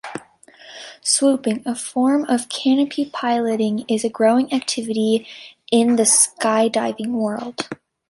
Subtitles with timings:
[1.03, 5.27] "Swooping," a form of canopy piloting, is a growing activity
[5.71, 7.69] in the skydiving world.